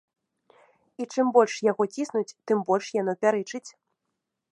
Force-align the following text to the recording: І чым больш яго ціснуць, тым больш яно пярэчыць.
І 1.03 1.05
чым 1.15 1.25
больш 1.35 1.57
яго 1.71 1.83
ціснуць, 1.97 2.35
тым 2.53 2.65
больш 2.71 2.85
яно 3.01 3.13
пярэчыць. 3.27 3.65